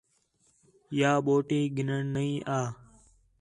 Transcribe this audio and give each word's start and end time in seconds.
یا 0.99 1.11
بوٹی 1.25 1.61
گِھنّݨ 1.75 1.99
نئی 2.15 2.33
آ 2.59 2.59